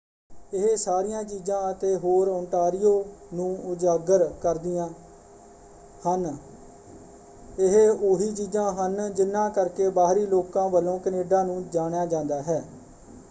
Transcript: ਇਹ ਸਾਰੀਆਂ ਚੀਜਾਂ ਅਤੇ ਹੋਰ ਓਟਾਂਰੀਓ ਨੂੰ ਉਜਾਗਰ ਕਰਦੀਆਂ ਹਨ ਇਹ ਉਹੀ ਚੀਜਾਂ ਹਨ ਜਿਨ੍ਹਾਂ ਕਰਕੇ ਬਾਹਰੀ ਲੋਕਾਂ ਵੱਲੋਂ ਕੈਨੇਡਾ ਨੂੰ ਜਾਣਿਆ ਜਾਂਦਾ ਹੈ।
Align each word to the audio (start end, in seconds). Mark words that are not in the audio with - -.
ਇਹ 0.51 0.75
ਸਾਰੀਆਂ 0.77 1.23
ਚੀਜਾਂ 1.23 1.57
ਅਤੇ 1.71 1.95
ਹੋਰ 1.97 2.27
ਓਟਾਂਰੀਓ 2.27 2.93
ਨੂੰ 3.33 3.49
ਉਜਾਗਰ 3.65 4.25
ਕਰਦੀਆਂ 4.41 4.87
ਹਨ 6.03 6.25
ਇਹ 7.57 7.77
ਉਹੀ 7.89 8.31
ਚੀਜਾਂ 8.31 8.71
ਹਨ 8.75 9.13
ਜਿਨ੍ਹਾਂ 9.13 9.49
ਕਰਕੇ 9.51 9.89
ਬਾਹਰੀ 9.91 10.25
ਲੋਕਾਂ 10.27 10.67
ਵੱਲੋਂ 10.69 10.97
ਕੈਨੇਡਾ 10.99 11.43
ਨੂੰ 11.43 11.63
ਜਾਣਿਆ 11.71 12.05
ਜਾਂਦਾ 12.07 12.41
ਹੈ। 12.41 12.63